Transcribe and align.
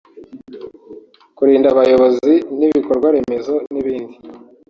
kurinda 1.37 1.67
abayobozi 1.73 2.33
n’ibikorwaremezo 2.57 3.53
n’ibindi 3.73 4.15